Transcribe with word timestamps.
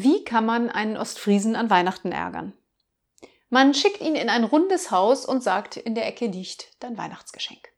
Wie 0.00 0.22
kann 0.22 0.46
man 0.46 0.70
einen 0.70 0.96
Ostfriesen 0.96 1.56
an 1.56 1.70
Weihnachten 1.70 2.12
ärgern? 2.12 2.52
Man 3.48 3.74
schickt 3.74 4.00
ihn 4.00 4.14
in 4.14 4.28
ein 4.28 4.44
rundes 4.44 4.92
Haus 4.92 5.26
und 5.26 5.42
sagt, 5.42 5.76
in 5.76 5.96
der 5.96 6.06
Ecke 6.06 6.26
liegt 6.26 6.76
dein 6.78 6.96
Weihnachtsgeschenk. 6.96 7.72